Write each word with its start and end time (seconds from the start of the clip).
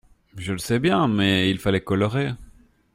Je 0.35 0.51
le 0.53 0.57
sais 0.57 0.79
bien! 0.79 1.07
mais 1.07 1.51
il 1.51 1.59
fallait 1.59 1.81
colorer. 1.83 2.31